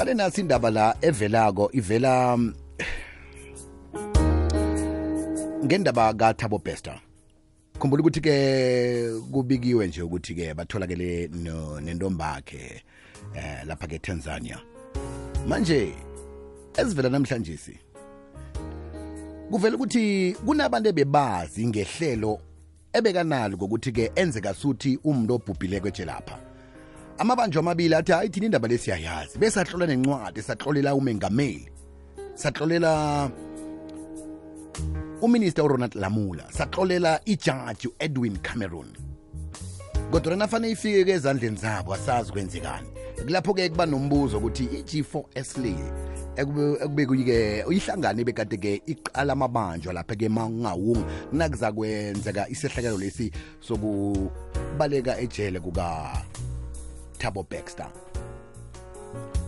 [0.00, 2.38] qale nasi indaba la evelako ivela
[5.64, 7.00] ngendaba kathabo bester.
[7.78, 11.28] Khumbula ukuthi ke kubikiwe nje ukuthi ke batholakele
[11.84, 12.82] nentombakhe
[13.34, 14.58] eh lapha ke Tanzania.
[15.46, 15.92] Manje
[16.76, 17.78] ezivela namhlanje si
[19.50, 22.40] kuvela ukuthi kunabantu ebebazi ngehlelo
[22.92, 26.49] ebekanalo ngokuthi ke enzeka suthi umuntu obhubhile kweje lapha
[27.20, 31.68] amabanjwa amabili athi hayi thina indaba lesiyayazi besahlola nencwadi sahlolela umengameli.
[32.34, 33.30] Sahlolela
[35.20, 36.44] uminister uronald lamula.
[36.50, 38.88] Saxolela ijaji u-edwin cameron.
[40.10, 42.88] Kodwa nafanele ifike-ke ezandleni zabo asazi kwenzekani.
[43.24, 45.74] Kulapho-ke kuba nombuzo ukuthi i-g4s le
[46.36, 55.60] ekubekuyike ihlangane bekade-ke iqala amabanjwa lapha-ke mangawunga nakuza kwenzeka isehlakalo lesi sokubaleka ejele
[57.20, 57.90] kuka-tabo baxter.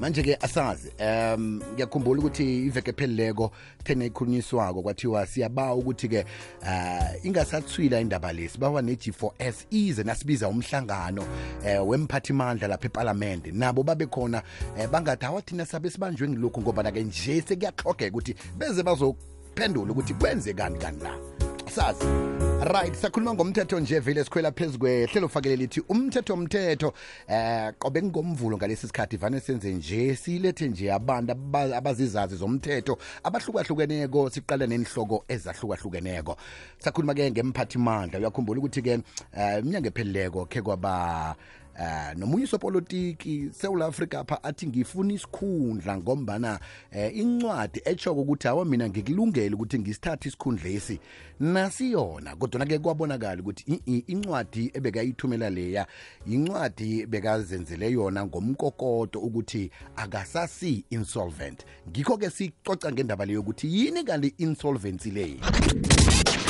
[0.00, 3.50] Manje-ke asazi um ngiyakhumbula ukuthi iveke phelileko
[3.84, 6.24] thena ikhulunyiswako kwathiwa siyabawa ukuthi-ke
[6.62, 13.52] uh ingasathwila indaba lesi bawa ne-g4s ize nasibiza umhlangano um wemphathimandla lapha epalamende.
[13.52, 14.42] Nabo babe khona
[14.78, 20.78] um bangathi awa thina sabe sibanjwe ngilokhu ngoba-ke nje sekuyaxhogeka ukuthi beze bazophendula ukuthi kwenzekani
[20.78, 21.35] kani la
[21.76, 22.06] sazi.
[22.72, 26.92] Right sakhuluma ngomthetho nje vele sikhwela phezu kwehlelo fakele lithi umthetho umthetho
[27.28, 34.30] eh qobe ngomvulo ngalesi sikhathi vane senze nje silethe nje abantu aba- abazizazi zomthetho abahlukahlukeneko
[34.30, 36.36] siqala nenhloko ezahlukahlukeneko.
[36.78, 38.98] Sakhuluma ke ngemphathimandla uyakhumbula ukuthi ke
[39.36, 41.36] eh, iminyaka ephelileko khe kwaba
[41.80, 46.60] eh nomunye usopolitiki South Africa pha athi ngifuna isikhundla ngombana
[46.90, 51.00] eh incwadi echoko ukuthi awa mina ngikulungela ukuthi ngisithathe isikhundla lesi
[51.40, 52.36] nasiyona.
[52.36, 55.86] Kodwa ke kwabonakala ukuthi i- i- incwadi ebekayithumela leya
[56.26, 61.64] incwadi bekazenzele yona ngomkokoto ukuthi akasasi insolvent.
[61.90, 65.36] Ngikho ke sicoca ngendaba leyo ukuthi yini kanti insolvency leyo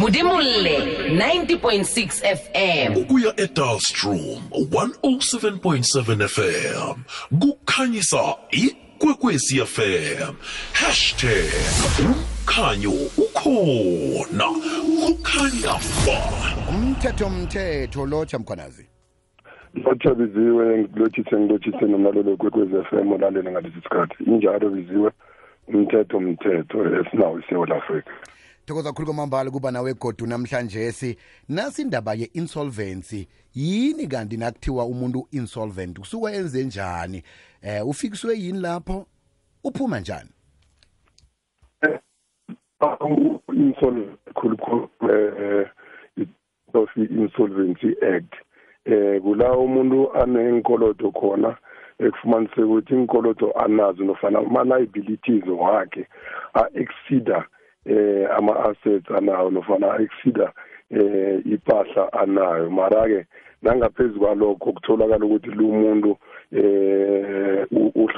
[0.00, 0.78] Mudimulle
[1.10, 2.96] 90.6 FM.
[2.96, 6.96] ukuya edalstrom 107.7 fm
[7.38, 10.34] kukhanyisa ikwekwezi fm
[10.72, 11.50] hashtag
[12.04, 14.44] umkhanyo ukhona.
[15.06, 15.74] Kukhanya
[16.06, 16.18] ba
[16.70, 18.86] umthetho umthetho lotsha mkhwanazi
[19.74, 24.24] lotha biziwe ngilotshise ngilotshise nomlalelo kwekwezi f m olalele ngalesi sikhathi.
[24.24, 25.10] Injalo biziwe
[25.68, 28.10] umthetho umthetho esinawo isewula afrika
[28.68, 31.16] thokoza khulu kwamambala kuba nawe godu namhlanje si
[31.48, 33.28] nasi indaba ye-insolvency.
[33.54, 35.98] Yini kanti nakuthiwa umuntu insolvent?
[35.98, 37.22] Kusuka enze njani?
[37.62, 39.06] Eh ufikiswe yini lapho?
[39.64, 40.30] Uphuma njani?
[43.52, 45.66] Insolvency khulukhulu eh
[46.74, 48.34] of insolvency act.
[48.84, 51.56] Eh kula umuntu anenkolodo khona
[51.98, 56.06] ekufumanise ukuthi inkolodo anazo nofana ama-liabilities wakhe
[56.54, 57.46] a-exceeda
[57.88, 60.52] eh ama-assets anayo nofana a-exceeda
[60.90, 62.70] eh ipahla anayo.
[62.70, 63.26] Mara-ke
[63.62, 66.16] nangaphezu kwalokho kutholakala ukuthi lo muntu
[66.52, 67.66] eh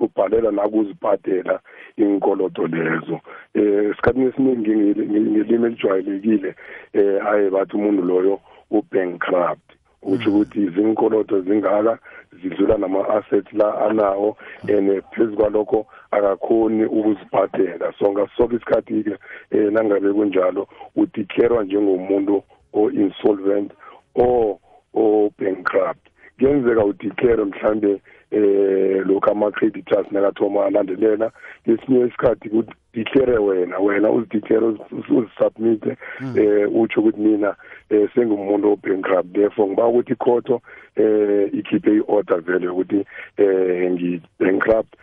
[0.00, 1.60] ubhalela nakuzibhadela
[1.96, 3.20] inkolodo lezo.
[3.54, 6.54] Eh esikhathini esiningi ngeli- ngelimi elijwayelekile
[6.92, 8.40] eh aye bathi umuntu loyo
[8.70, 9.66] ubankrupt.
[10.02, 11.98] Ukusho ukuthi izinkolodo zingaka
[12.42, 14.36] zidlula nama-assets la anawo
[14.68, 19.18] and phezu kwalokho akakhoni ukuzibhadela so ngaso sonke isikhathi-ke
[19.52, 23.72] um nangabe kunjalo udeclarwa njengomuntu o-insolvent
[24.14, 24.58] or
[24.94, 26.08] o-bankrupt.
[26.38, 28.00] Kuyenzeka udeclare mhlambe
[28.30, 31.32] eh lokhu ama-creditors nakathoma alandelela.
[31.68, 35.96] Ngesinye isikhathi kudeclare wena wena uzideclare uzisubmite
[36.36, 37.56] eh utsho ukuthi mina
[37.90, 39.32] eh sengumuntu o-bankrupt.
[39.32, 40.60] Therefore ngiba ukuthi ikhoto
[40.96, 43.06] eh ikhiphe i-order vele ukuthi
[43.36, 44.96] eh ngi-bankrupt.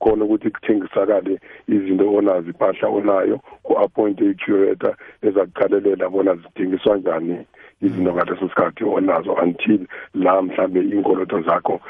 [0.00, 7.46] Khona ukuthi kuthengisakale izinto onazo impahla onayo ku-appointe i-curator ezakuqalelela bona zithengiswa njani
[7.82, 11.80] izinto ngaleso sikhathi onazo until la mhlambe inkoloto zakho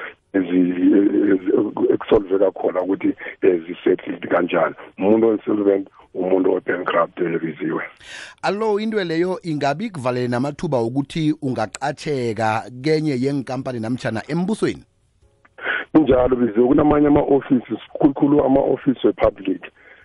[1.94, 4.74] ekusolveka khona ukuthi eh, zisettled kanjani.
[4.98, 7.82] Umuntu o-insolvent umuntu o-bankrupt eh, biziwe
[8.42, 14.84] allo into leyo ingabi kuvalele namathuba ukuthi ungaqatsheka kenye yenkampani namtshana embusweni?
[15.98, 19.62] Kunjalo biziwe kunamanye ama-offices khulukhulu ama-office we-public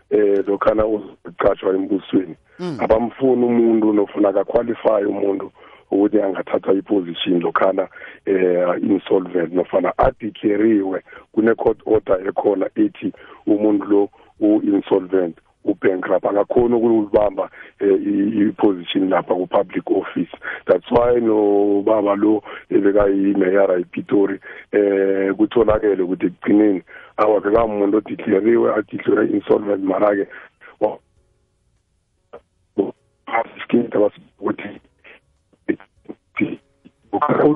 [0.10, 2.36] eh lokhana uziqatshwa embusweni.
[2.80, 5.52] Abamfuni umuntu nofuna akaqualify umuntu
[5.92, 7.88] ukuthi angathatha iposition lokhana
[8.26, 13.14] eh insolvent nofana adeclariwe kune court order ekhona ethi
[13.48, 15.38] umuntu lo u-insolvent.
[16.24, 17.50] Ubankrupt akakhona ukulibamba
[17.80, 20.32] eh, i- i-position lapha ku-public office.
[20.66, 24.40] That's why no baba lo ebekayimeyara ipitori
[24.72, 26.82] eh kutholakele ukuthi ekugcineni
[27.18, 30.28] awabekamuntu odeclariwe adeclare insolvent mara-ke
[30.80, 31.00] wa-
[33.26, 34.80] certificate abasukuthi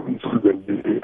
[0.08, 1.04] insolvent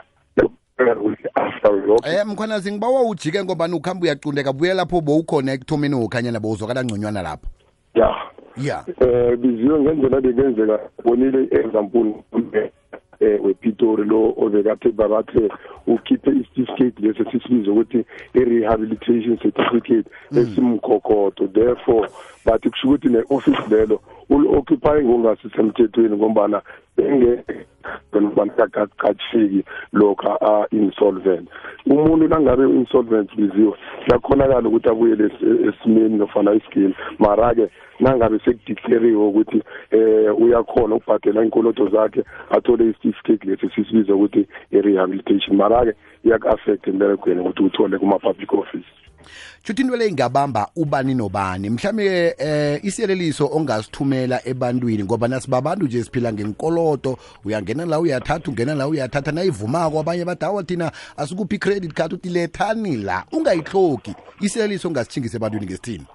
[1.36, 6.84] after lokho Eh mkhwanazi ngibawa ujike ngoba ukuhamba uyaqundeka buye lapho bowukhona ekuthomeni wokhanyana bowuzwakala
[6.84, 7.48] ngconywana lapho.
[8.58, 12.14] Ya eh biziwe ngendlela bekenzeka bonile example
[13.20, 15.50] eh wepitori lo obekathe babathe
[15.88, 22.10] ukhiphe i-certificate lesi sisibiza ukuthi i-rehabilitation certificate esimkhokhoto therefore
[22.46, 26.62] bathi kusho ukuthi ne-office lelo uli-occupying ngongasisemthethweni ngombana
[28.14, 29.64] bengekatshiki
[29.94, 31.50] lokha a-insolvent.
[31.86, 33.74] Umuntu nangabe u-insolvent biziwe
[34.06, 37.70] kuyakhonakala ukuthi abuyele es- esimeni nofana isigini mara-ke
[38.00, 45.58] nangabe sekudeclariwe ukuthi eh uyakhona ukubhadela inkoloto zakhe athole i-certificate lesi sisibiza ukuthi i-rehabilitation.
[45.58, 45.94] Mara-ke
[46.26, 49.03] iyaku-affect emberegweni ukuthi uthole kuma-public office.
[49.64, 51.70] Shuthi into le ingabamba ubani nobani?
[51.70, 57.18] Mhlawumbe eh isiyeleliso ongasithumela ebantwini ngoba nasibabantu nje siphila ngenkoloto.
[57.46, 62.14] Uyangena la uyathatha ungena la uyathatha nayivumako abanye bathi awa thina asikuphi i-credit card?
[62.14, 66.06] Uthi lethani la ungayihlogi isiyeleliso ongasithingisa ebantwini ngesithini?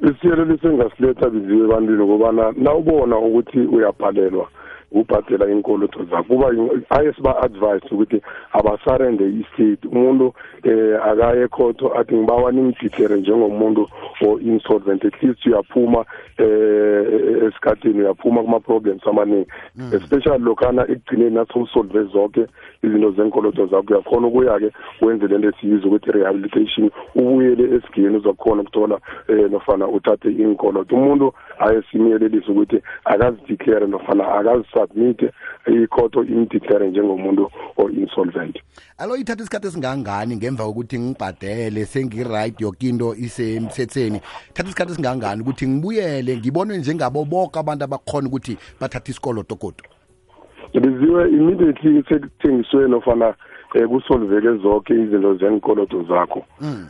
[0.00, 4.48] Isiyeleliso engasiletha biziwe ebantwini ngobana nawubona ukuthi uyabhalelwa
[4.94, 6.48] ukubhadela inkoloto zakho kuba
[6.90, 8.20] aye siba-advise ukuthi
[8.52, 13.88] abasarende i-state umuntu eh akaye khotho athi ngibawa ningidiclare njengomuntu
[14.26, 16.04] o-insolvent at least uyaphuma
[16.38, 19.46] eh esikhathini uyaphuma kuma-problems amaningi.
[19.92, 22.46] Especially lokhana ekugcineni nathi usolve zonke
[22.82, 24.70] izinto zenkoloto zakho uyakhona ukuya-ke
[25.00, 28.98] wenze lento esiyiza ukuthi rehabilitation ubuyele esigeni uzakhona ukuthola
[29.28, 34.24] eh nofana uthathe inkoloto umuntu aye simyelelise ukuthi akazideclare nofana
[34.84, 35.32] akazisubmite
[35.66, 38.58] ikhoto imdeclare njengomuntu o-insolvent.
[38.98, 44.20] Alo ithatha isikhathi esingangani ngemva kokuthi ngibhadele sengi-right yoke into isemthetheni
[44.54, 49.86] thatha isikhathi esingangani ukuthi ngibuyele ngibonwe njengabo boke abantu abakhona ukuthi bathathe isikoloto kodwa
[50.74, 53.34] biziwe immediately sekuthengiswe nofana
[53.74, 56.44] eh kusolveke zonke izinto zenkoloto zakho.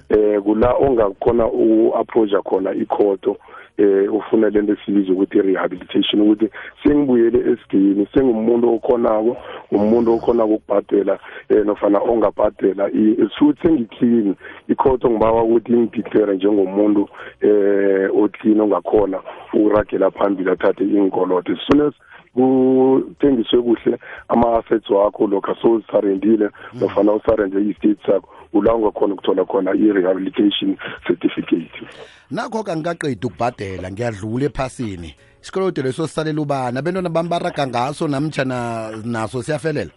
[0.08, 3.36] Eh kula ongakhona u-approacha khona ikhoto
[3.78, 6.48] eh ufuna lento esibiza ukuthi rehabilitation ukuthi
[6.82, 9.36] sengibuyele esigini sengumuntu okhonako
[9.70, 11.18] umuntu okhonako ukubhadela
[11.48, 12.90] eh nofana ongabhadela
[13.38, 14.34] suthi sengiclean.
[14.68, 17.08] Ikhoto ngibawa ukuthi ingideclare njengomuntu
[17.40, 19.18] eh oclean ongakhona
[19.54, 21.94] uragela phambili athathe inkoloto as soon as
[22.34, 23.98] kuthengiswe kuhle
[24.28, 30.76] ama-assets wakho lokho sowuzisarendile nofana usarende i-state sakho ula ungakhona ukuthola khona i-rehabilitation
[31.06, 31.86] certificate.
[32.30, 35.14] Nakho kangikaqedi ukubhadela ngiyadlula ephasini.
[35.42, 36.78] Isikoloto leso sisalela ubani?
[36.78, 39.90] Abentwana bami baraga ngaso namtshana naso siyafelela?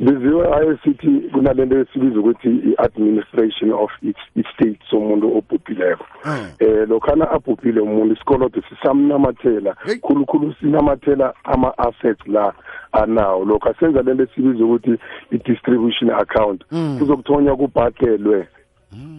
[0.00, 3.90] Biziwe aye sithi kunalento esibiza ukuthi i-administration of
[4.36, 6.06] i-state somuntu obhubhileko.
[6.24, 6.50] Mm.
[6.58, 12.52] eh lokhana abhubhile umuntu isikoloto sisamnamathela khulukhulu sinamathela ama-assets la
[12.92, 13.44] anawo.
[13.44, 14.98] Lokho asenza lento esibiza ukuthi
[15.30, 16.64] i-distribution account
[16.98, 18.48] kuzokuthonya kubhadelwe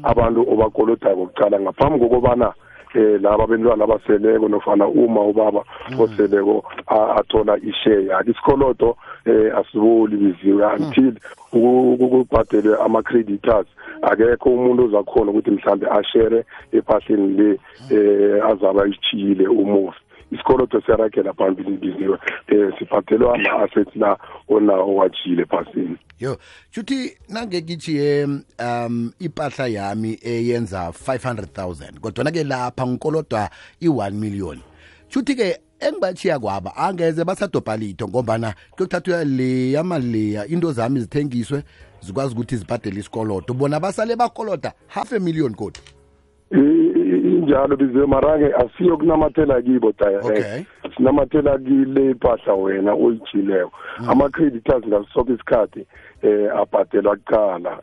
[0.03, 2.53] abantu obakolodako kucala ngaphambi kokobana
[2.95, 5.63] eh laba bentwana abaseleko nofana uma ubaba
[5.99, 8.05] oseleko a- athola ishare.
[8.05, 11.13] Yakhe isikoloto eh asiboli biziwe until
[11.51, 13.67] ku- ku- kubhadelwe ama-creditors.
[14.01, 17.59] Akekho umuntu ozakhona ukuthi mhlambe ashare epahleni le
[17.91, 19.99] eh azabe ayitshiyile umufi.
[20.31, 22.17] Isikoloto siyaragela phambili ibiziwe
[22.51, 24.17] um sibhatelwe ama-assets la
[24.47, 26.37] onawo watshiyile phasini yo
[26.71, 28.27] shuthi nangekithiye
[28.59, 34.59] um ipahla yami eyenza 500000 kodwana ke lapha ngikolodwa i-1 million.
[35.09, 41.63] Shuthi-ke engibachiya kwaba angeze basadobha litho ngombana kuyokuthathwa leya maleya into zami zithengiswe
[42.01, 45.96] zikwazi ukuthi zibhadele isikoloto bona basale bakoloda half a million kodwa
[47.27, 50.63] injalo biziwe marange asiyo kunamathela kibo direct Okay.
[50.97, 53.71] sinamathela kile ipahla wena oyijileko.
[54.07, 55.85] Ama-creditors ngaso sonke isikhathi
[56.21, 57.79] eh abhadelwa kuqala.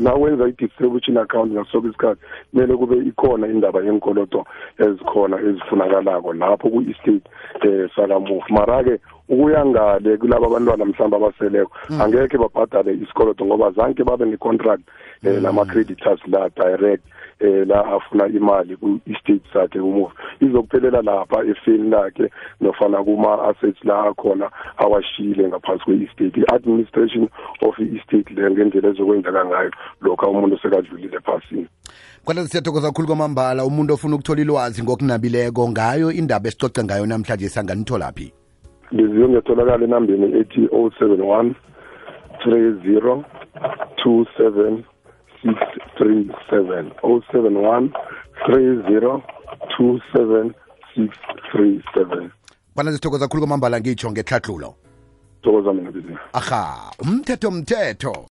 [0.00, 2.20] Nawenza i-distribution account ngaso sonke isikhathi
[2.52, 4.44] kumele kube ikhona indaba yenkoloto
[4.78, 7.28] ezikhona ezifunakalako lapho ku-estate
[7.62, 8.52] eh sakamufi.
[8.52, 8.98] Mara-ke
[9.28, 14.82] ukuya ngale kulaba abantwana mhlawumbe abaseleko angekhe babhadale isikoloto ngoba zanke babe ne-contract
[15.24, 17.04] um nama-creditors la direct
[17.40, 22.30] um la afuna imali ku-estate sakhe umuva izokuphelela lapha efeni lakhe
[22.60, 27.28] nofana kuma-assets la akhona awashiyile ngaphansi kwe-estate i-administration
[27.62, 31.66] of i-estate le ngendlela ezokwenzeka ngayo lokhu umuntu sekadlulile phasini
[32.24, 38.32] kwanele siyathokoza kakhulu kwamambala umuntu ofuna ukuthola ilwazi ngokunabileko ngayo indaba esicoce ngayo namhlanje sanganitholaphi
[38.92, 41.54] liziyo ngiyatholakala enambeni ethi 071
[42.46, 43.22] 30
[44.04, 44.82] 27
[45.44, 47.88] 637 071
[48.48, 49.20] 30
[49.78, 50.50] 27
[50.96, 52.28] 637
[52.74, 54.74] kwanele sithokoza khulu kwamambala ngitsho ngetlhatlulo
[55.42, 56.18] thokoza mina bizini.
[56.32, 58.16] Aha umthetho mthetho